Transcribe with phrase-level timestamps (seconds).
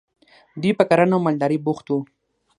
[0.61, 1.97] دوی په کرنه او مالدارۍ بوخت وو.